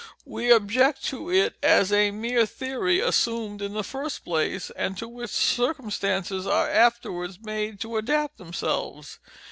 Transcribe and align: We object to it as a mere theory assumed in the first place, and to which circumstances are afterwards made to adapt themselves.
We 0.25 0.49
object 0.51 1.03
to 1.09 1.31
it 1.31 1.57
as 1.61 1.91
a 1.93 2.09
mere 2.09 2.47
theory 2.47 2.99
assumed 2.99 3.61
in 3.61 3.73
the 3.73 3.83
first 3.83 4.23
place, 4.25 4.71
and 4.71 4.97
to 4.97 5.07
which 5.07 5.29
circumstances 5.29 6.47
are 6.47 6.67
afterwards 6.67 7.39
made 7.39 7.79
to 7.81 7.97
adapt 7.97 8.39
themselves. 8.39 9.19